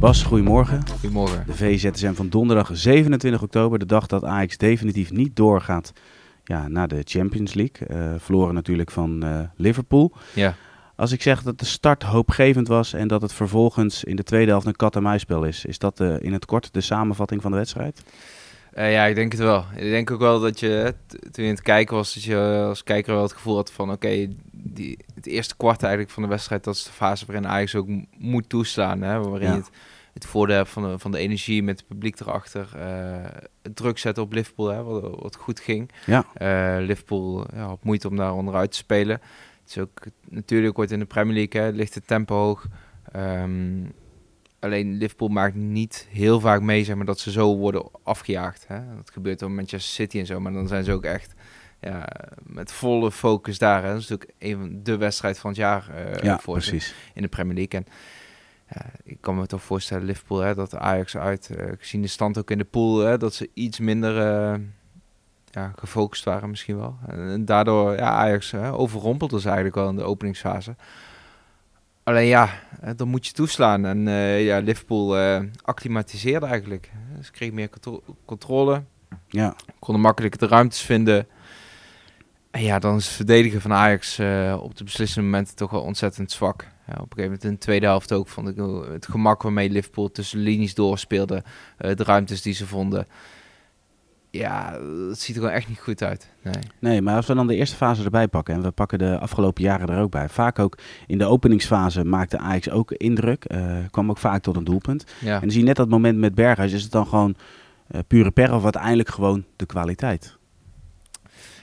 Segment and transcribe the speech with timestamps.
[0.00, 0.82] Bas, goedemorgen.
[0.90, 1.46] Goedemorgen.
[1.46, 5.92] De VZSM van donderdag 27 oktober, de dag dat Ajax definitief niet doorgaat
[6.44, 7.88] ja, naar de Champions League.
[7.88, 10.12] Uh, verloren natuurlijk van uh, Liverpool.
[10.34, 10.54] Ja.
[10.96, 14.50] Als ik zeg dat de start hoopgevend was en dat het vervolgens in de tweede
[14.50, 18.02] helft een kat-en-muisspel is, is dat uh, in het kort de samenvatting van de wedstrijd?
[18.74, 19.64] Uh, ja, ik denk het wel.
[19.76, 20.94] Ik denk ook wel dat je,
[21.30, 24.06] toen je het kijken was, dat je als kijker wel het gevoel had van, oké,
[24.06, 24.36] okay,
[25.14, 27.88] het eerste kwart eigenlijk van de wedstrijd, dat is de fase waarin Ajax ook
[28.18, 29.02] moet toeslaan.
[29.02, 29.56] Hè, waarin ja.
[29.56, 29.70] het,
[30.12, 33.24] het voordeel van de, van de energie met het publiek erachter, uh,
[33.74, 35.90] druk zetten op Liverpool, hè, wat, wat goed ging.
[36.06, 36.24] Ja.
[36.42, 39.20] Uh, Liverpool ja, had moeite om daar onderuit te spelen.
[39.60, 42.66] Het is ook, natuurlijk wordt in de Premier League, hè, ligt het tempo hoog.
[43.16, 43.92] Um,
[44.60, 48.64] Alleen Liverpool maakt niet heel vaak mee, zeg maar, dat ze zo worden afgejaagd.
[48.68, 48.80] Hè?
[48.96, 51.34] Dat gebeurt dan met Manchester City en zo, maar dan zijn ze ook echt
[51.80, 52.08] ja,
[52.42, 53.82] met volle focus daar.
[53.82, 53.92] Hè?
[53.92, 56.86] Dat is natuurlijk een van de wedstrijd van het jaar uh, ja, voor precies.
[56.86, 57.80] Ze in de Premier League.
[57.80, 57.92] En
[58.74, 62.38] ja, ik kan me toch voorstellen, Liverpool, hè, dat Ajax uit, uh, gezien de stand
[62.38, 64.60] ook in de pool, hè, dat ze iets minder uh,
[65.50, 66.98] ja, gefocust waren misschien wel.
[67.06, 70.76] En, daardoor, ja, Ajax overrompelde ze eigenlijk wel in de openingsfase.
[72.10, 72.50] Alleen ja,
[72.96, 73.84] dan moet je toeslaan.
[73.84, 76.90] En uh, ja, Liverpool uh, acclimatiseerde eigenlijk.
[77.22, 78.82] Ze kregen meer contro controle.
[79.28, 79.54] Ja.
[79.78, 81.26] Konden makkelijk de ruimtes vinden.
[82.50, 85.82] En ja, dan is het verdedigen van Ajax uh, op de beslissende momenten toch wel
[85.82, 86.62] ontzettend zwak.
[86.62, 88.56] Ja, op een gegeven moment in de tweede helft ook vond ik
[88.92, 91.42] het gemak waarmee Liverpool tussen linies doorspeelde.
[91.76, 93.06] de ruimtes die ze vonden
[94.30, 96.30] ja, het ziet er gewoon echt niet goed uit.
[96.42, 96.54] Nee.
[96.78, 99.62] nee, maar als we dan de eerste fase erbij pakken, en we pakken de afgelopen
[99.62, 100.28] jaren er ook bij.
[100.28, 103.44] Vaak ook in de openingsfase maakte Ajax ook indruk.
[103.48, 105.04] Uh, kwam ook vaak tot een doelpunt.
[105.20, 105.34] Ja.
[105.34, 107.34] En dan zie je net dat moment met Berghuis, is het dan gewoon
[107.90, 110.38] uh, pure per of uiteindelijk gewoon de kwaliteit?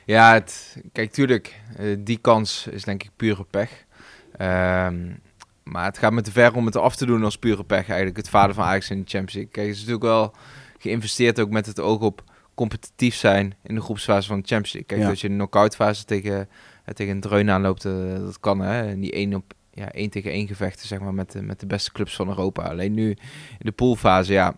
[0.06, 3.86] Ja, het, kijk, tuurlijk, uh, die kans is denk ik pure pech.
[4.32, 5.20] Um,
[5.64, 8.18] maar het gaat me te ver om het af te doen als pure pech eigenlijk.
[8.18, 9.52] Het vader van Ajax in de Champions League.
[9.52, 10.34] Kijk, het is natuurlijk wel
[10.78, 12.24] geïnvesteerd ook met het oog op
[12.58, 14.90] competitief zijn in de groepsfase van de Champions League.
[14.92, 15.10] Kijk, Ja.
[15.10, 16.50] als je in de knock-out fase tegen,
[16.86, 18.88] eh, tegen een dreun aanloopt, eh, dat kan hè.
[18.88, 21.66] En die één op ja, één tegen één gevechten, zeg maar, met de, met de
[21.66, 22.64] beste clubs van Europa.
[22.64, 23.18] Alleen nu in
[23.60, 24.56] de poolfase, ja.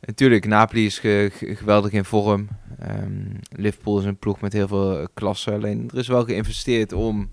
[0.00, 2.48] Natuurlijk, Napoli is ge- ge- geweldig in vorm.
[2.78, 5.52] Ehm, Liverpool is een ploeg met heel veel eh, klasse.
[5.52, 7.30] Alleen er is wel geïnvesteerd om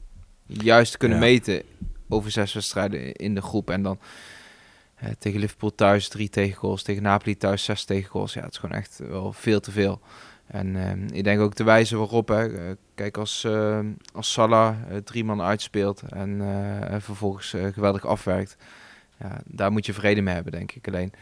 [0.48, 1.24] juist te kunnen Ja.
[1.24, 1.62] meten
[2.10, 3.70] over zes wedstrijden in de groep.
[3.70, 4.00] En dan
[5.20, 8.34] tegen Liverpool thuis drie tegengoals, tegen Napoli thuis zes tegengoals.
[8.34, 10.02] Ja, het is gewoon echt wel veel te veel.
[10.48, 13.80] En ehm, ik denk ook de wijze waarop, hè, eh, kijk als, eh,
[14.14, 18.58] als Salah eh, drie man uitspeelt en eh, en vervolgens eh, geweldig afwerkt.
[19.20, 20.88] Ja, daar moet je vrede mee hebben, denk ik.
[20.88, 21.14] Alleen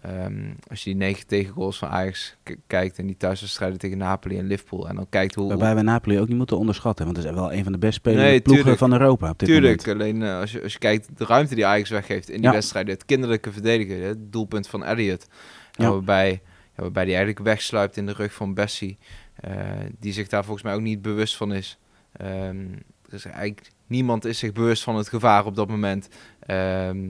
[0.00, 4.46] ehm, als je die negen tegengoals van Ajax kijkt en die thuiswedstrijden tegen Napoli en
[4.46, 5.48] Liverpool en dan kijkt hoe...
[5.48, 7.94] Waarbij we Napoli ook niet moeten onderschatten, want het is wel een van de best
[7.94, 8.82] spelende Nee, ploegen tuurlijk.
[8.82, 10.02] van Europa op dit Tuurlijk, moment.
[10.02, 12.52] alleen eh, als, je, als je kijkt de ruimte die Ajax weggeeft in die Ja.
[12.52, 15.26] wedstrijden, het kinderlijke verdedigen, het doelpunt van Elliot,
[15.72, 15.84] Ja.
[15.84, 15.90] ja.
[15.90, 16.30] waarbij,
[16.76, 18.98] ja, waarbij die eigenlijk wegsluipt in de rug van Bessie,
[19.34, 19.52] eh,
[19.98, 21.78] die zich daar volgens mij ook niet bewust van is.
[22.12, 22.66] Ehm,
[23.08, 26.08] dus eigenlijk niemand is zich bewust van het gevaar op dat moment.
[26.40, 27.08] Ehm,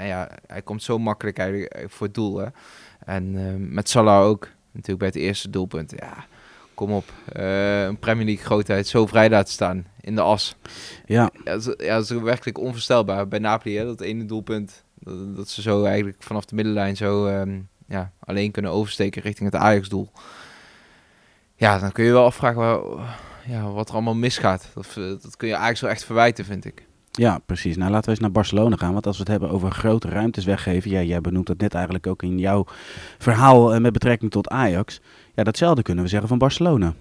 [0.00, 2.38] en ja, hij komt zo makkelijk eigenlijk eigenlijk voor het doel.
[2.38, 2.46] Hè.
[3.04, 5.92] En ehm, met Salah ook, natuurlijk bij het eerste doelpunt.
[5.96, 6.26] Ja,
[6.74, 7.12] kom op.
[7.32, 10.56] Eh, een Premier League grootheid zo vrij laten staan in de as.
[11.06, 13.28] Ja, Ja, dat is, ja, dat is werkelijk onvoorstelbaar.
[13.28, 17.26] Bij Napoli, hè, dat ene doelpunt, dat, dat ze zo eigenlijk vanaf de middenlijn zo
[17.26, 20.10] ehm, ja, alleen kunnen oversteken richting het Ajax-doel.
[21.54, 22.80] Ja, dan kun je wel afvragen waar,
[23.46, 24.70] ja, wat er allemaal misgaat.
[24.74, 26.88] Dat, eh, dat kun je Ajax wel echt verwijten, vind ik.
[27.10, 27.76] Ja, precies.
[27.76, 28.92] Nou, laten we eens naar Barcelona gaan.
[28.92, 30.90] Want als we het hebben over grote ruimtes weggeven.
[30.90, 32.66] Ja, jij benoemt het net eigenlijk ook in jouw
[33.18, 35.00] verhaal eh, met betrekking tot Ajax.
[35.34, 36.94] Ja, datzelfde kunnen we zeggen van Barcelona.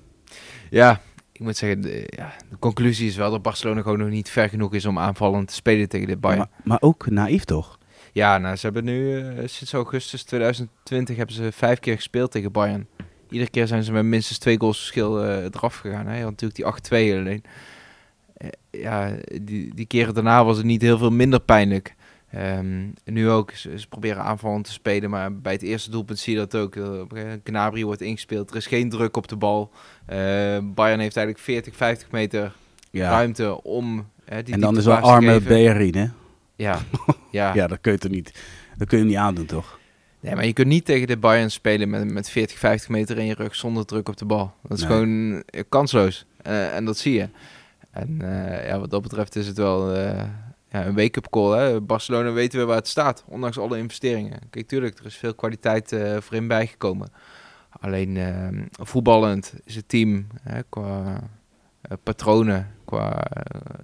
[0.70, 4.30] Ja, ik moet zeggen, de, ja, de conclusie is wel dat Barcelona gewoon nog niet
[4.30, 6.40] ver genoeg is om aanvallend te spelen tegen dit Bayern.
[6.40, 7.78] Maar, maar ook naïef toch?
[8.12, 12.52] Ja, nou, ze hebben nu eh, sinds augustus 2020 hebben ze vijf keer gespeeld tegen
[12.52, 12.88] Bayern.
[13.30, 16.08] Iedere keer zijn ze met minstens twee goals verschil eh, eraf gegaan.
[16.08, 16.18] Hè.
[16.18, 17.44] Je had natuurlijk die 8-2 alleen.
[18.40, 21.96] Eh, ja, die, die keren daarna was het niet heel veel minder pijnlijk.
[22.32, 26.34] Ehm, nu ook, ze, ze proberen aanvallend te spelen, maar bij het eerste doelpunt zie
[26.34, 26.76] je dat ook.
[26.76, 27.02] Uh,
[27.44, 29.72] Gnabry wordt ingespeeld, er is geen druk op de bal.
[30.06, 30.18] Eh,
[30.64, 32.54] Bayern heeft eigenlijk 40, 50 meter
[32.92, 33.10] Ja.
[33.10, 35.42] ruimte om eh, die en dan is wel arme.
[35.42, 36.08] Beherin, hè?
[36.56, 36.80] Ja,
[37.32, 37.54] ja.
[37.54, 38.44] Ja, dat kun je toch niet,
[38.78, 39.80] dat kun je niet aandoen, toch?
[40.20, 43.26] Nee, maar je kunt niet tegen de Bayern spelen met, met 40, 50 meter in
[43.26, 44.54] je rug zonder druk op de bal.
[44.68, 44.92] Dat is Nee.
[44.94, 46.26] gewoon eh, kansloos.
[46.42, 47.30] Eh, en dat zie je.
[47.92, 50.24] En eh, ja, wat dat betreft is het wel eh,
[50.70, 51.58] ja, een wake-up call.
[51.60, 51.82] Hè?
[51.82, 54.40] Barcelona weten we waar het staat, ondanks alle investeringen.
[54.50, 57.12] Kijk, tuurlijk, er is veel kwaliteit eh voor in bijgekomen.
[57.80, 58.18] Alleen
[58.72, 61.20] voetballend is het team hè, qua
[62.04, 63.28] patronen, qua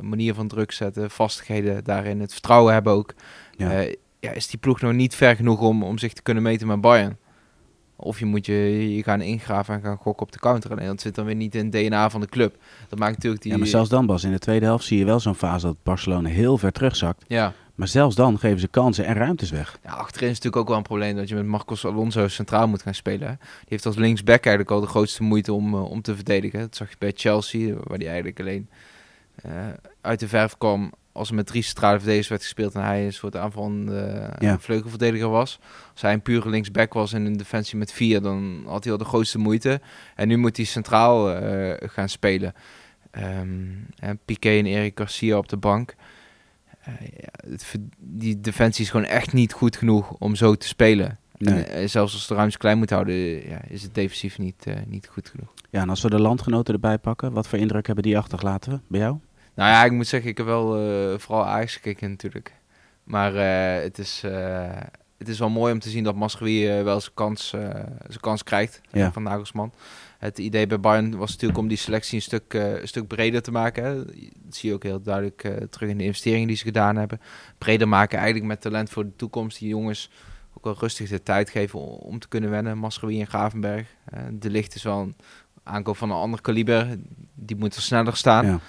[0.02, 3.14] manier van druk zetten, vastigheden daarin, het vertrouwen hebben ook.
[3.58, 6.82] Ja, is die ploeg nog niet ver genoeg om, om zich te kunnen meten met
[6.82, 7.18] Bayern.
[7.96, 10.72] Of je moet je, je gaan ingraven en gaan gokken op de counter.
[10.72, 12.58] Alleen dat zit dan weer niet in het DNA van de club.
[12.90, 13.52] Dat maakt natuurlijk die...
[13.52, 15.84] Ja, maar zelfs dan Bas, in de tweede helft zie je wel zo'n fase dat
[15.84, 17.24] Barcelona heel ver terugzakt.
[17.28, 17.54] Ja.
[17.76, 19.80] Maar zelfs dan geven ze kansen en ruimtes weg.
[19.84, 22.82] Ja, achterin is natuurlijk ook wel een probleem dat je met Marcos Alonso centraal moet
[22.82, 23.38] gaan spelen.
[23.40, 26.60] Die heeft als linksback eigenlijk al de grootste moeite om, uh, om te verdedigen.
[26.60, 28.70] Dat zag je bij Chelsea, waar hij eigenlijk alleen
[29.46, 29.52] uh,
[30.02, 33.14] uit de verf kwam als er met drie centrale verdedigers werd gespeeld en hij een
[33.14, 34.60] soort aanvallende Ja.
[34.60, 35.60] vleugelverdediger was.
[35.92, 39.00] Als hij een pure linksback was in een defensie met vier, dan had hij al
[39.00, 39.82] de grootste moeite.
[40.16, 42.54] En nu moet hij centraal eh, gaan spelen.
[43.12, 43.60] Ehm,
[44.00, 45.96] en Piqué en Eric Garcia op de bank.
[46.82, 51.18] Eh, ja, het die defensie is gewoon echt niet goed genoeg om zo te spelen.
[51.38, 51.64] Nee.
[51.64, 53.16] En, eh, zelfs als de ruimte klein moet houden,
[53.50, 55.54] ja, is het defensief niet, niet goed genoeg.
[55.70, 59.00] Ja, en als we de landgenoten erbij pakken, wat voor indruk hebben die achtergelaten bij
[59.00, 59.18] jou?
[59.56, 62.54] Nou ja, ik moet zeggen, ik heb wel eh, vooral Ajax gekeken natuurlijk.
[63.06, 64.82] Maar eh, het, is, eh,
[65.18, 68.44] het is wel mooi om te zien dat Mascherwie eh, wel zijn kans, zijn kans
[68.44, 69.12] krijgt Ja.
[69.12, 69.74] van Nagelsman.
[70.18, 73.52] Het idee bij Bayern was natuurlijk om die selectie een stuk, een stuk breder te
[73.52, 73.84] maken.
[73.84, 73.96] Hè.
[74.06, 77.22] Dat zie je ook heel duidelijk terug in de investeringen die ze gedaan hebben.
[77.58, 79.60] Breder maken eigenlijk met talent voor de toekomst.
[79.60, 80.10] Die jongens
[80.54, 82.78] ook wel rustig de tijd geven om, te kunnen wennen.
[82.78, 83.88] Mascherwie en Gravenberg.
[84.32, 85.16] De Licht is wel een
[85.64, 86.98] aankoop van een ander kaliber.
[87.34, 88.46] Die moet er sneller staan.
[88.46, 88.60] Ja.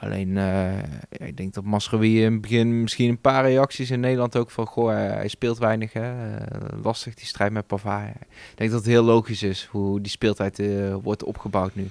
[0.00, 0.78] Alleen, eh,
[1.10, 4.66] ik denk dat Mascherwie in het begin misschien een paar reacties in Nederland ook van...
[4.66, 6.36] Goh, hij, hij speelt weinig, hè.
[6.38, 8.14] eh, lastig die strijd met Pavard.
[8.20, 11.88] Ik denk dat het heel logisch is hoe die speeltijd eh, wordt opgebouwd nu.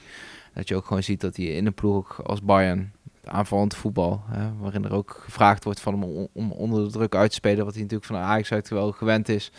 [0.53, 2.91] Dat je ook gewoon ziet dat hij in een ploeg als Bayern,
[3.23, 4.23] aanvallend voetbal...
[4.27, 7.35] Hè, waarin er ook gevraagd wordt van hem om, om onder de druk uit te
[7.35, 7.65] spelen...
[7.65, 9.51] wat hij natuurlijk van Ajax uit wel gewend is...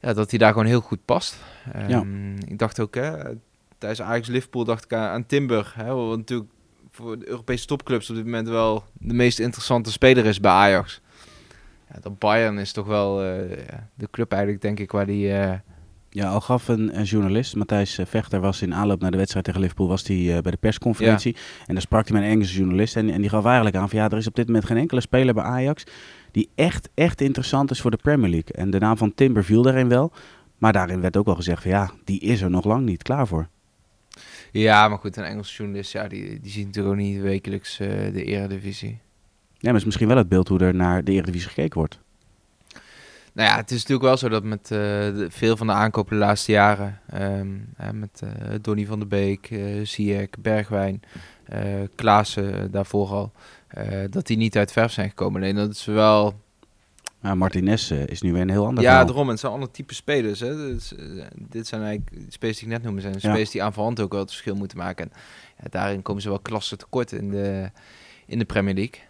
[0.00, 1.38] Ja, dat hij daar gewoon heel goed past.
[1.72, 1.88] Ja.
[1.88, 3.12] Ehm, Ik dacht ook, hè,
[3.78, 5.72] tijdens Ajax-Liverpool dacht ik aan, aan Timber.
[5.76, 6.50] Hè, wat natuurlijk
[6.96, 11.00] voor de Europese topclubs op dit moment wel de meest interessante speler is bij Ajax.
[11.92, 13.38] Ja, dat Bayern is toch wel eh,
[13.94, 15.32] de club eigenlijk, denk ik, waar die...
[15.32, 15.58] eh,
[16.10, 19.44] Ja, al gaf een, een journalist, Matthijs eh, Vechter, was in aanloop naar de wedstrijd
[19.44, 21.36] tegen Liverpool, was hij bij de persconferentie.
[21.66, 23.98] En daar sprak hij met een Engelse journalist en, en die gaf eigenlijk aan van
[23.98, 25.84] ja, er is op dit moment geen enkele speler bij Ajax
[26.30, 28.52] die echt, echt interessant is voor de Premier League.
[28.54, 30.12] En de naam van Timber viel daarin wel,
[30.58, 33.26] maar daarin werd ook wel gezegd van ja, die is er nog lang niet klaar
[33.26, 33.48] voor.
[34.58, 37.88] Ja, maar goed, een Engelse journalist, ja, die, die ziet natuurlijk ook niet wekelijks eh,
[38.12, 38.98] de eredivisie.
[39.58, 41.98] Ja, maar is misschien wel het beeld hoe er naar de Eredivisie gekeken wordt.
[43.32, 46.12] Nou ja, het is natuurlijk wel zo dat met eh, de- veel van de aankopen
[46.18, 47.48] de laatste jaren, ehm,
[47.98, 49.48] met eh, Donny van der Beek,
[49.82, 51.00] Ziyech, Bergwijn,
[51.94, 53.32] Klaassen daarvoor al,
[54.10, 55.42] dat die niet uit verf zijn gekomen.
[55.42, 56.34] Alleen dat is wel
[57.26, 59.06] Maar Martinez eh, is nu weer een heel ander Ja, verhaal.
[59.06, 59.28] daarom.
[59.28, 60.40] Het zijn andere type spelers.
[60.40, 60.70] Hè.
[60.70, 60.76] Eh,
[61.48, 63.00] dit zijn eigenlijk de spelers die ik net noemde.
[63.00, 63.18] Zijn Ja.
[63.18, 65.04] spelers die aanvallend ook wel het verschil moeten maken.
[65.04, 65.18] En
[65.62, 67.70] ja, daarin komen ze wel klasse tekort in de,
[68.26, 69.00] in de Premier League.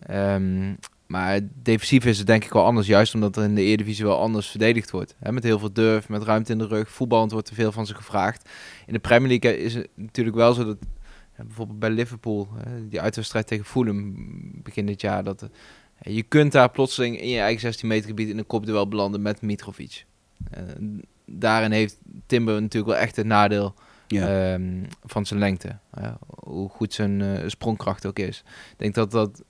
[0.00, 0.74] Ehm,
[1.06, 2.86] maar defensief is het denk ik wel anders.
[2.86, 5.14] Juist omdat er in de Eredivisie wel anders verdedigd wordt.
[5.18, 6.90] Hè, met heel veel durf, met ruimte in de rug.
[6.90, 8.48] Voetballend wordt er veel van ze gevraagd.
[8.86, 10.76] In de Premier League is het natuurlijk wel zo dat...
[11.36, 14.14] ja, bijvoorbeeld bij Liverpool, hè, die uitwedstrijd tegen Fulham
[14.62, 15.24] begin dit jaar...
[15.24, 15.48] dat eh,
[16.00, 19.42] je kunt daar plotseling in je eigen 16 meter gebied in een kopduel belanden met
[19.42, 20.04] Mitrovic.
[20.50, 20.62] Eh,
[21.24, 23.74] daarin heeft Timber natuurlijk wel echt het nadeel
[24.06, 24.52] Ja.
[24.52, 25.78] ehm, van zijn lengte.
[26.26, 28.38] hoe goed zijn eh, sprongkracht ook is.
[28.46, 29.42] Ik denk dat dat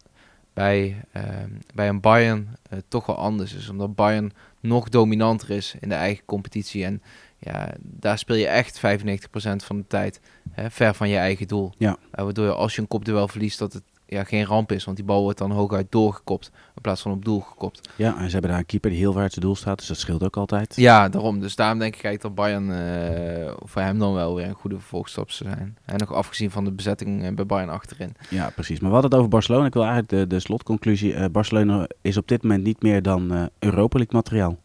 [0.55, 3.69] bij, ehm, bij een Bayern eh, toch wel anders is.
[3.69, 6.85] Omdat Bayern nog dominanter is in de eigen competitie.
[6.85, 7.03] En
[7.39, 11.73] ja, daar speel je echt 95% van de tijd hè, ver van je eigen doel.
[11.79, 11.97] Ja.
[12.11, 14.85] Waardoor je als je een kopduel verliest dat het ja, geen ramp is.
[14.85, 17.89] Want die bal wordt dan hooguit doorgekopt in plaats van op doel gekopt.
[17.97, 19.87] ja, en ze hebben daar een keeper die heel ver uit zijn doel staat, dus
[19.87, 20.77] dat scheelt ook altijd.
[20.77, 21.41] Ja, daarom.
[21.41, 24.79] Dus daarom denk ik eigenlijk dat Bayern eh, voor hem dan wel weer een goede
[24.79, 25.79] vervolgstap zou zijn.
[25.85, 28.15] En nog afgezien van de bezetting eh, bij Bayern achterin.
[28.31, 28.81] Ja, precies.
[28.81, 29.67] Maar we hadden het over Barcelona.
[29.67, 31.15] Ik wil eigenlijk de, de slotconclusie.
[31.15, 34.57] eh, Barcelona is op dit moment niet meer dan eh Europa League materiaal.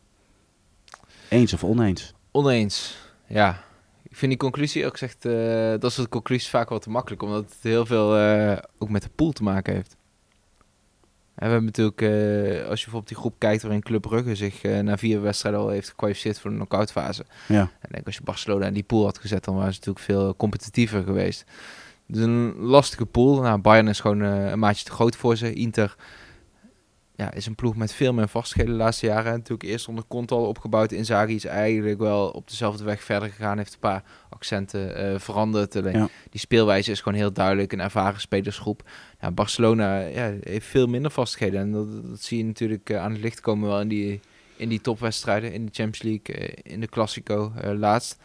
[1.30, 2.14] Eens of oneens?
[2.32, 3.64] Oneens, ja.
[4.12, 7.22] Ik vind die conclusie ook gezegd, eh dat soort conclusies vaak wel te makkelijk.
[7.22, 9.96] Omdat het heel veel eh, ook met de pool te maken heeft.
[11.36, 12.10] En we hebben natuurlijk, eh,
[12.70, 15.90] als je bijvoorbeeld die groep kijkt waarin Club Brugge zich na vier wedstrijden al heeft
[15.90, 17.26] gekwalificeerd voor de knock-out fase.
[17.48, 17.60] Ja.
[17.60, 20.06] En ik denk als je Barcelona in die pool had gezet, dan waren ze natuurlijk
[20.06, 21.44] veel competitiever geweest.
[22.08, 23.42] Dus een lastige pool.
[23.42, 25.54] Nou, Bayern is gewoon een maatje te groot voor ze.
[25.54, 25.96] Inter
[27.22, 29.32] ja, is een ploeg met veel meer vastigheden de laatste jaren.
[29.32, 30.92] En natuurlijk eerst onder Conte al opgebouwd.
[30.92, 33.58] Inzaghi is eigenlijk wel op dezelfde weg verder gegaan.
[33.58, 35.76] Heeft een paar accenten eh, veranderd.
[35.76, 36.10] Alleen Ja.
[36.30, 37.74] Die speelwijze is gewoon heel duidelijk.
[37.74, 38.90] Een ervaren spelersgroep.
[39.20, 41.60] Ja, Barcelona ja, heeft veel minder vastigheden.
[41.60, 44.20] En dat, dat zie je natuurlijk eh, aan het licht komen wel in die,
[44.56, 45.54] in die topwedstrijden.
[45.54, 48.18] In de Champions League, eh, in de Classico laatst.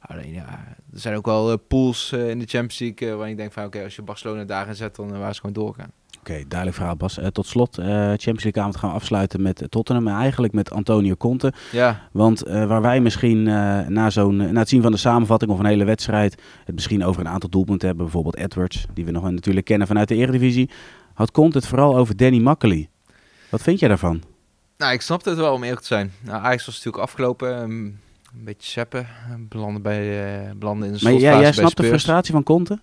[0.00, 3.16] Alleen ja, er zijn ook wel pools in de Champions League...
[3.16, 4.96] waar ik denk van oké, als je Barcelona daarin zet...
[4.96, 5.92] dan waar ze gewoon doorgaan.
[6.30, 7.18] Oké, Oké, duidelijk verhaal Bas.
[7.18, 10.04] Uh, tot slot, uh, Champions League avond gaan we afsluiten met Tottenham.
[10.04, 11.52] Maar eigenlijk met Antonio Conte.
[11.72, 12.08] Ja.
[12.12, 15.66] Want uh, waar wij misschien na, zo'n, na het zien van de samenvatting of een
[15.66, 16.42] hele wedstrijd...
[16.64, 18.04] het misschien over een aantal doelpunten hebben.
[18.04, 20.70] Bijvoorbeeld Edwards, die we nog natuurlijk kennen vanuit de Eredivisie.
[21.14, 22.88] Had Conte het vooral over Danny Makkely.
[23.48, 24.22] Wat vind jij daarvan?
[24.76, 26.12] Nou, ik snap het wel om eerlijk te zijn.
[26.20, 27.62] Nou, Ajax was natuurlijk afgelopen...
[27.62, 28.00] Um,
[28.34, 29.06] een beetje seppen.
[29.38, 32.78] Belanden, bij, belanden in de Maar jij, jij snapt de frustratie van Conte?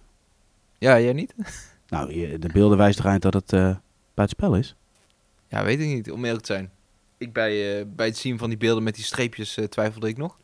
[0.77, 1.33] Ja, jij niet?
[1.87, 3.75] Nou, de beelden wijzen eruit dat het uh,
[4.13, 4.75] buitenspel is.
[5.47, 6.69] Ja, weet ik niet, om eerlijk te zijn.
[7.17, 10.17] Ik bij, uh, bij het zien van die beelden met die streepjes uh, twijfelde ik
[10.17, 10.37] nog.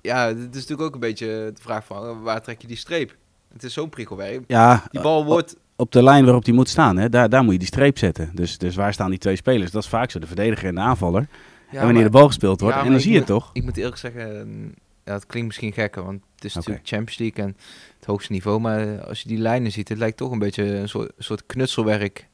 [0.00, 3.16] Ja, het is natuurlijk ook een beetje de vraag van waar trek je die streep?
[3.52, 4.44] Het is zo'n prikkelwerk.
[4.46, 5.56] Ja, die bal wordt...
[5.76, 8.30] Op de lijn waarop die moet staan, hè, daar, daar moet je die streep zetten.
[8.34, 9.70] Dus, dus waar staan die twee spelers?
[9.70, 11.28] Dat is vaak zo, de verdediger en de aanvaller.
[11.70, 13.50] Ja, en wanneer de bal gespeeld wordt, en dan zie je het toch?
[13.52, 17.44] Ik moet eerlijk zeggen, ja, het klinkt misschien gekker, want het is natuurlijk Champions League
[17.44, 17.56] en
[17.96, 18.60] het hoogste niveau.
[18.60, 22.28] Maar als je die lijnen ziet, het lijkt toch een beetje een soort, soort knutselwerk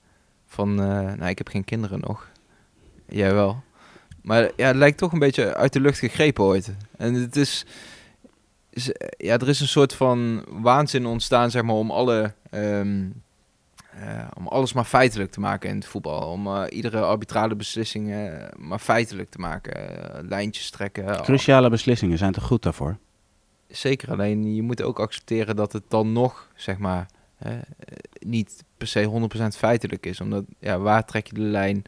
[0.47, 0.71] van...
[0.71, 2.29] Uh, nou, ik heb geen kinderen nog.
[3.09, 3.63] Jij wel.
[4.23, 6.75] Maar ja, het lijkt toch een beetje uit de lucht gegrepen ooit.
[6.97, 7.67] En het is...
[9.17, 12.35] ja, er is een soort van waanzin ontstaan, zeg maar, om alle...
[12.51, 13.23] Um,
[13.97, 16.31] uh, om alles maar feitelijk te maken in het voetbal.
[16.31, 19.75] Om uh, iedere arbitrale beslissing uh, maar feitelijk te maken.
[20.29, 21.23] lijntjes trekken.
[21.23, 22.99] Cruciale beslissingen zijn toch goed daarvoor?
[23.71, 27.07] Zeker, alleen je moet ook accepteren dat het dan nog, zeg maar,
[28.19, 30.21] niet per se 100% feitelijk is.
[30.21, 31.83] Omdat, ja, waar trek je de lijn?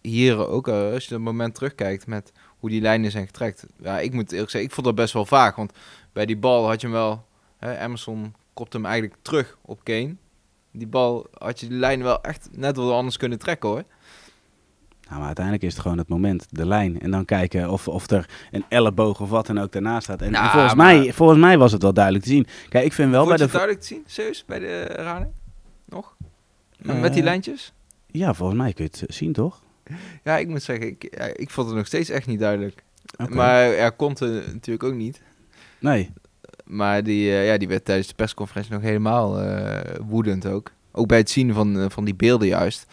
[0.00, 3.66] hier ook, als je het moment terugkijkt met hoe die lijnen zijn getrekt.
[3.82, 5.56] Ja, ik moet eerlijk zeggen, ik vond dat best wel vaag.
[5.56, 5.72] Want
[6.12, 7.24] bij die bal had je hem wel,
[7.60, 10.16] Emerson kopt hem eigenlijk terug op Kane
[10.78, 13.84] die bal had je de lijn wel echt net wat anders kunnen trekken hoor.
[15.08, 17.00] Nou, maar uiteindelijk is het gewoon het moment, de lijn.
[17.00, 20.22] En dan kijken of, of er een elleboog of wat dan ook daarnaast staat.
[20.22, 22.46] En, nou, volgens, mij, volgens mij was het wel duidelijk te zien.
[22.68, 23.46] Kijk, ik vind wel bij de...
[23.46, 24.02] duidelijk te zien?
[24.06, 25.30] Serieus, bij de herhaling?
[25.84, 26.16] Nog?
[26.78, 27.72] Met die eh, lijntjes?
[28.06, 29.62] Ja, volgens mij kun je het zien, toch?
[30.24, 32.82] Ja, ik moet zeggen, ik, ik vond het nog steeds echt niet duidelijk.
[33.28, 35.20] Maar er komt er natuurlijk ook niet.
[35.78, 36.10] Nee.
[36.64, 40.72] Maar die, uh, ja, die werd tijdens de persconferentie nog helemaal uh, woedend ook.
[40.92, 42.86] Ook bij het zien van, van die beelden juist.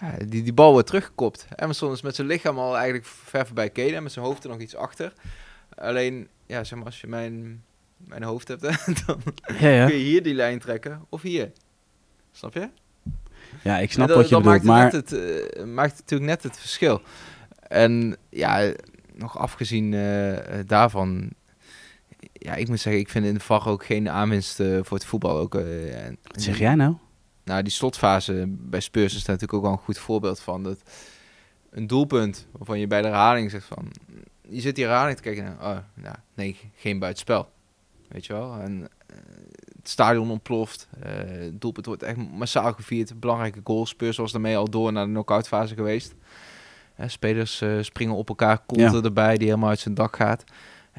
[0.00, 1.46] Ja, die, die bal wordt teruggekopt.
[1.56, 3.94] Emerson is met zijn lichaam al eigenlijk ver voorbij Kane.
[3.94, 5.12] En met zijn hoofd er nog iets achter.
[5.74, 7.64] Alleen, ja, zeg maar, als je mijn,
[7.96, 8.60] mijn hoofd hebt,
[9.06, 9.20] dan
[9.58, 9.86] ja, ja.
[9.86, 11.04] kun je hier die lijn trekken.
[11.08, 11.52] Of hier.
[12.32, 12.68] Snap je?
[13.62, 14.92] Ja, ik snap wat je bedoelt, maar...
[14.92, 17.02] Het, uh, maakt natuurlijk net het verschil.
[17.60, 18.72] En ja,
[19.14, 21.32] nog afgezien uh, daarvan
[22.32, 25.06] ja, ik moet zeggen, ik vind in de VAR ook geen aanwinst uh, voor het
[25.06, 25.38] voetbal.
[25.38, 25.62] Ook, Wat
[26.42, 26.94] zeg jij nou?
[27.48, 30.62] Nou, die slotfase bij Spurs is natuurlijk ook wel een goed voorbeeld van.
[30.62, 30.82] Dat
[31.70, 33.92] een doelpunt waarvan je bij de herhaling zegt van...
[34.48, 37.50] Je zit die herhaling te kijken en oh, nou, nee, geen buitenspel.
[38.08, 38.58] Weet je wel?
[38.60, 39.16] En uh,
[39.76, 40.88] het stadion ontploft.
[40.98, 43.20] het doelpunt wordt echt massaal gevierd.
[43.20, 43.86] Belangrijke goal.
[43.86, 46.14] Spurs was daarmee al door naar de knock-out fase geweest.
[47.06, 48.58] spelers springen op elkaar.
[48.58, 49.02] Komt ja.
[49.02, 50.44] erbij die helemaal uit zijn dak gaat.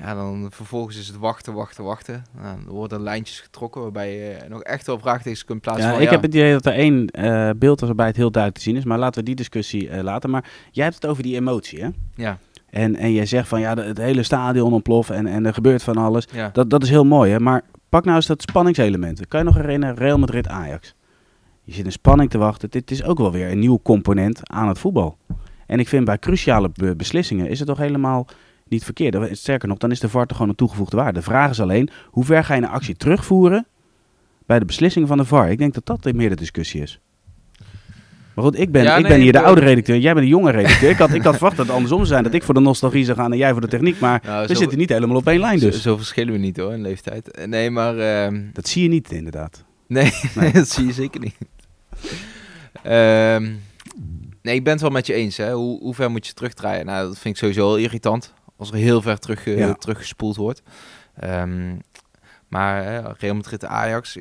[0.01, 2.23] Ja, dan vervolgens is het wachten, wachten, wachten.
[2.41, 5.91] Nou, er worden lijntjes getrokken waarbij je nog echt wel vraagtekens kunt plaatsen.
[5.91, 8.69] Ja, ik heb het idee dat er één uh, beeld waarbij het heel duidelijk te
[8.69, 8.85] zien is.
[8.85, 10.29] Maar laten we die discussie uh, laten.
[10.29, 11.89] Maar jij hebt het over die emotie, hè?
[12.15, 12.37] Ja.
[12.69, 15.97] En, en jij zegt van ja, het hele stadion ontploft en, en er gebeurt van
[15.97, 16.27] alles.
[16.31, 16.49] Ja.
[16.53, 17.39] Dat, dat is heel mooi, hè?
[17.39, 19.27] Maar pak nou eens dat spanningselement.
[19.27, 20.95] Kan je nog herinneren, Real Madrid-Ajax?
[21.63, 22.69] Je zit in spanning te wachten.
[22.69, 25.17] Dit is ook wel weer een nieuw component aan het voetbal.
[25.67, 28.27] En ik vind bij cruciale beslissingen is het toch helemaal
[28.69, 29.37] niet verkeerd.
[29.37, 31.19] Sterker nog, dan is de VAR toch gewoon een toegevoegde waarde.
[31.19, 33.67] De vraag is alleen, hoe ver ga je een actie terugvoeren
[34.45, 35.51] bij de beslissingen van de VAR?
[35.51, 36.99] Ik denk dat dat meer de discussie is.
[38.39, 40.89] Maar goed, ik ben, ik ben hier de oude redacteur, jij bent de jonge redacteur.
[40.89, 43.05] ik, had, ik had verwacht dat het andersom zou zijn, dat ik voor de nostalgie
[43.05, 43.99] zou gaan en jij voor de techniek.
[43.99, 45.81] Maar nou, we zitten niet helemaal op één lijn dus.
[45.81, 47.45] Zo, verschillen we niet hoor, in leeftijd.
[47.45, 47.95] Nee, maar...
[48.31, 48.39] Uh...
[48.53, 49.63] Dat zie je niet inderdaad.
[49.87, 50.51] Nee, nee.
[50.51, 51.35] dat zie je zeker niet.
[52.83, 53.61] Um,
[54.41, 55.37] nee, ik ben het wel met je eens.
[55.37, 55.53] Hè.
[55.53, 56.85] Hoe, hoe ver moet je terugdraaien?
[56.85, 58.33] Nou, dat vind ik sowieso heel irritant.
[58.59, 60.61] Als er heel ver terug, uh, teruggespoeld wordt.
[61.23, 61.79] Um,
[62.47, 64.15] maar uh, Real Madrid Ajax,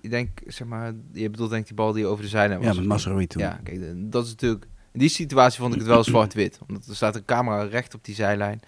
[0.00, 2.68] ik denk, zeg maar, je bedoelt denk ik die bal die over de zijlijn was.
[2.68, 3.42] Ja, met Masraoui toen.
[3.42, 4.66] Ja, kijk, dat is natuurlijk...
[4.92, 6.58] In die situatie vond ik het wel zwart-wit.
[6.68, 8.60] Omdat er staat een camera recht op die zijlijn.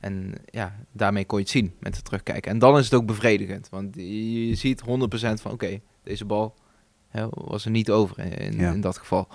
[0.00, 2.50] En ja, daarmee kon je het zien met het terugkijken.
[2.50, 3.68] En dan is het ook bevredigend.
[3.68, 4.84] Want je, ziet 100%
[5.40, 6.54] van, oké, deze bal
[7.08, 9.28] hè, was er niet over in, in dat geval.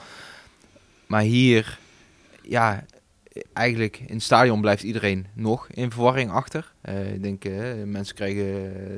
[1.08, 1.80] Maar hier,
[2.42, 2.86] ja,
[3.54, 6.74] eigenlijk in het stadion blijft iedereen nog in verwarring achter.
[6.90, 8.44] Uh, ik denk, uh, mensen krijgen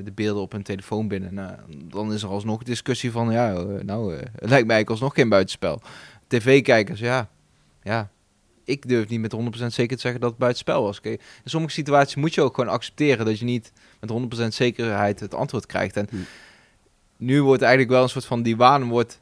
[0.05, 1.33] de beelden op hun telefoon binnen.
[1.33, 5.13] Nou, dan is er alsnog discussie van, ja, uh, nou, het lijkt mij eigenlijk alsnog
[5.13, 5.81] geen buitenspel.
[6.27, 7.29] TV-kijkers, ja,
[7.83, 8.09] ja,
[8.63, 10.99] ik durf niet met 100% zeker te zeggen dat het buitenspel was.
[11.01, 15.33] In sommige situaties moet je ook gewoon accepteren dat je niet met 100% zekerheid het
[15.33, 15.97] antwoord krijgt.
[15.97, 16.15] En hm.
[17.17, 19.17] nu wordt eigenlijk wel een soort van die waan wordt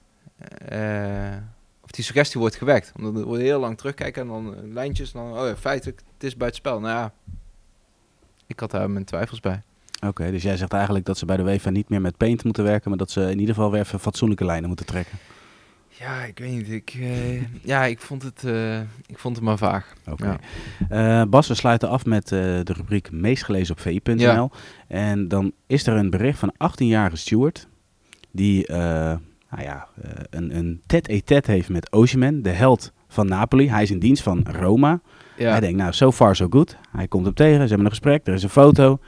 [1.89, 2.91] of die suggestie wordt gewekt.
[2.95, 5.13] Omdat we heel lang terugkijken en dan lijntjes.
[5.13, 6.79] En dan, oh ja, feitelijk, het is bij het spel.
[6.79, 7.13] Nou ja,
[8.47, 9.61] ik had daar mijn twijfels bij.
[10.07, 12.63] Oké, dus jij zegt eigenlijk dat ze bij de UEFA niet meer met paint moeten
[12.63, 15.17] werken, maar dat ze in ieder geval weer even fatsoenlijke lijnen moeten trekken.
[15.87, 16.69] Ja, ik weet niet.
[16.69, 19.93] Ik, uh, ja, ik vond het, uh, ik vond het maar vaag.
[20.09, 20.37] Oké.
[20.89, 21.21] Ja.
[21.21, 24.17] Uh, Bas, we sluiten af met de rubriek meest gelezen op vi.nl.
[24.17, 24.49] Ja.
[24.87, 27.67] En dan is er een bericht van 18-jarige Stewart,
[28.31, 28.65] die
[29.51, 29.87] nou ja,
[30.29, 33.69] een, een tête-et-tête heeft met Osimhen, de held van Napoli.
[33.69, 35.01] Hij is in dienst van Roma.
[35.37, 35.51] Ja.
[35.51, 36.77] Hij denkt, nou, so far so good.
[36.91, 38.99] Hij komt hem tegen, ze hebben een gesprek, er is een foto.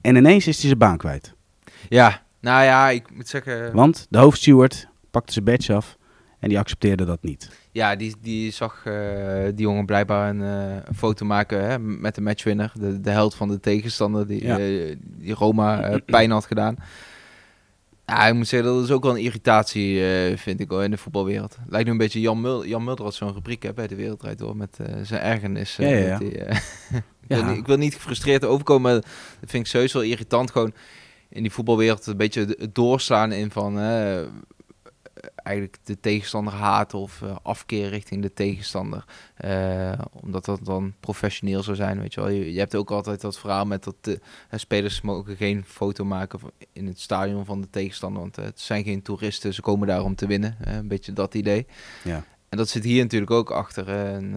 [0.00, 1.34] En ineens is hij zijn baan kwijt.
[1.88, 3.72] Ja, nou ja, ik moet zeggen...
[3.74, 5.98] Want de hoofdsteward pakte zijn badge af
[6.38, 7.50] en die accepteerde dat niet.
[7.72, 8.94] Ja, die, die zag uh,
[9.44, 12.72] die jongen blijkbaar een, uh, een foto maken hè, met de matchwinner.
[12.74, 14.58] De, de held van de tegenstander die, ja.
[14.58, 16.76] uh, die Roma pijn had gedaan.
[18.10, 20.02] Ja, ik moet zeggen, dat is ook wel een irritatie,
[20.36, 21.56] vind ik, hoor, in de voetbalwereld.
[21.68, 24.38] Lijkt nu een beetje Jan, Mul Jan Mulder had zo'n rubriek hè, bij de Wereldrijd
[24.38, 25.76] door met zijn ergernis.
[25.76, 26.46] Ja, ja, die, ik,
[27.26, 29.00] wil niet, ik, wil niet, gefrustreerd overkomen, maar
[29.40, 30.50] dat vind ik sowieso wel irritant.
[30.50, 30.72] Gewoon
[31.28, 33.78] in die voetbalwereld een beetje het doorslaan in van
[35.42, 39.04] eigenlijk de tegenstander haat of uh, afkeer richting de tegenstander.
[39.44, 42.30] Uh, omdat dat dan professioneel zou zijn, weet je wel.
[42.30, 46.04] Je, je hebt ook altijd dat verhaal met dat de uh, spelers mogen geen foto
[46.04, 46.40] maken
[46.72, 50.14] in het stadion van de tegenstander, want het zijn geen toeristen, ze komen daar om
[50.14, 50.56] te winnen.
[50.60, 51.66] een beetje dat idee.
[52.04, 52.24] Ja.
[52.48, 54.34] En dat zit hier natuurlijk ook achter een,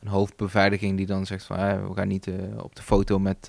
[0.00, 1.56] een, hoofdbeveiliging die dan zegt van
[1.88, 3.48] we gaan niet op de foto met,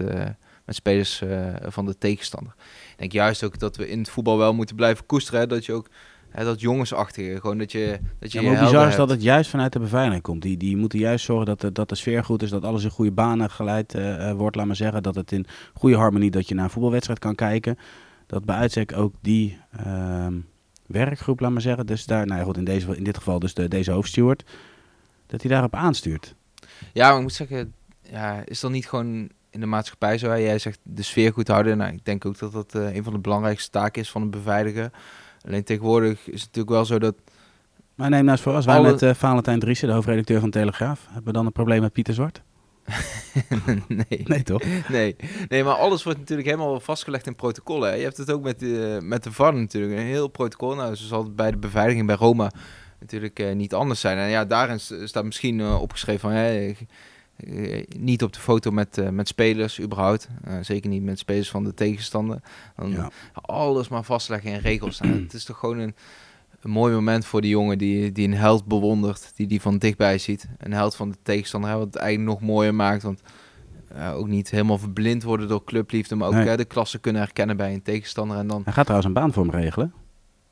[0.65, 1.23] met spelers
[1.61, 2.53] van de tegenstander.
[2.91, 5.73] Ik denk juist ook dat we in het voetbal wel moeten blijven koesteren, dat je
[5.73, 5.87] ook
[6.31, 7.39] dat jongensachtige.
[7.39, 7.99] Gewoon dat je.
[8.19, 10.41] Dat je ja, maar bizar is dat het juist vanuit de beveiliging komt.
[10.41, 12.89] Die, die moeten juist zorgen dat de, dat de sfeer goed is, dat alles in
[12.89, 14.55] goede banen geleid uh, wordt.
[14.55, 17.77] Laat maar zeggen dat het in goede harmonie dat je naar een voetbalwedstrijd kan kijken.
[18.27, 20.27] Dat bij uitstek ook die uh,
[20.85, 21.85] werkgroep, laat maar zeggen.
[21.85, 24.43] Dus daar, nou ja, goed, in, deze, in dit geval dus de, deze hoofdsteward.
[25.27, 26.35] Dat hij daarop aanstuurt.
[26.93, 30.39] Ja, maar ik moet zeggen, ja, is dat niet gewoon in de maatschappij zo?
[30.39, 31.77] Jij zegt de sfeer goed houden.
[31.77, 34.29] Nou, ik denk ook dat dat uh, een van de belangrijkste taken is van een
[34.29, 34.91] beveiliger.
[35.45, 37.15] Alleen tegenwoordig is het natuurlijk wel zo dat...
[37.95, 41.05] Maar neem nou eens voor, als wij met uh, Valentijn Driessen, de hoofdredacteur van Telegraaf,
[41.05, 42.41] hebben we dan een probleem met Pieter Zwart?
[43.87, 44.23] nee.
[44.23, 44.63] Nee, toch?
[44.89, 45.15] Nee.
[45.47, 47.97] nee, maar alles wordt natuurlijk helemaal vastgelegd in protocollen.
[47.97, 50.75] Je hebt het ook met, de, met de VAR natuurlijk, een heel protocol.
[50.75, 52.51] Nou, zo zal het bij de beveiliging bij Roma
[52.99, 54.17] natuurlijk uh, niet anders zijn.
[54.17, 56.31] En ja, daarin staat misschien uh, opgeschreven van...
[56.31, 56.77] Hey,
[57.43, 60.27] uh, niet op de foto met, uh, met spelers, überhaupt.
[60.47, 62.39] Uh, zeker niet met spelers van de tegenstander.
[62.75, 63.09] Dan ja.
[63.33, 64.99] Alles maar vastleggen in regels.
[64.99, 65.95] Het is toch gewoon een,
[66.59, 70.17] een mooi moment voor die jongen die, die een held bewondert, die die van dichtbij
[70.17, 70.47] ziet.
[70.57, 73.03] Een held van de tegenstander, hè, wat het eigenlijk nog mooier maakt.
[73.03, 73.21] Want
[74.13, 76.57] ook niet helemaal verblind worden door clubliefde, maar ook nee.
[76.57, 78.37] de klasse kunnen herkennen bij een tegenstander.
[78.37, 78.61] En dan...
[78.63, 79.93] Hij gaat trouwens een baan voor hem regelen.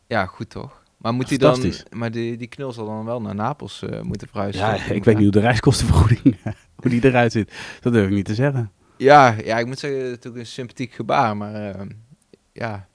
[0.08, 0.78] Ja, goed toch?
[0.99, 4.27] Maar moet hij dan, maar die, die knul zal dan wel naar Napels uh, moeten
[4.27, 4.62] verhuizen.
[4.62, 6.38] Ja, ik weet niet hoe de reiskostenvergoeding,
[6.81, 7.53] hoe die eruit ziet.
[7.81, 8.71] Dat durf ik niet te zeggen.
[8.97, 11.38] Ja, ja ik moet zeggen, ook een sympathiek gebaar.
[11.38, 11.85] Maar uh,
[12.51, 12.88] ja,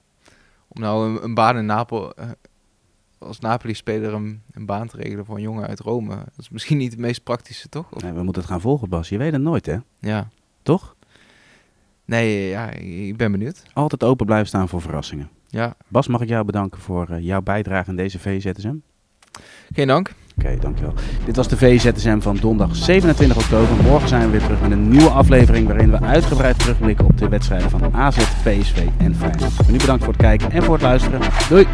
[0.67, 2.25] om nou een, een baan in Napels, uh,
[3.17, 6.15] als Napoli-speler een, een, baan te regelen voor een jongen uit Rome.
[6.15, 7.91] Dat is misschien niet het meest praktische, toch?
[7.91, 8.01] Of?
[8.01, 9.09] Nee, we moeten het gaan volgen, Bas.
[9.09, 9.77] Je weet het nooit, hè?
[9.99, 10.29] Ja.
[10.63, 10.95] Toch?
[12.05, 13.63] Nee, ja, ik ben benieuwd.
[13.73, 15.29] Altijd open blijven staan voor verrassingen.
[15.47, 15.75] Ja.
[15.87, 18.75] Bas, mag ik jou bedanken voor uh, jouw bijdrage aan deze VZSM?
[19.73, 20.13] Geen dank.
[20.37, 20.93] Oké, okay, dankjewel.
[21.25, 23.83] Dit was de VZSM van donderdag 27 oktober.
[23.83, 27.29] Morgen zijn we weer terug met een nieuwe aflevering waarin we uitgebreid terugblikken op de
[27.29, 29.69] wedstrijden van AZ, PSV en Feyenoord.
[29.69, 31.19] nu bedankt voor het kijken en voor het luisteren.
[31.49, 31.67] Doei!